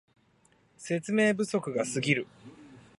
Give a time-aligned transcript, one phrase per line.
[0.77, 2.25] 説明不足がすぎる